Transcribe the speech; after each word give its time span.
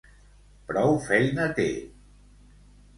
Prou 0.71 0.97
feina 1.11 1.47
té. 1.61 1.69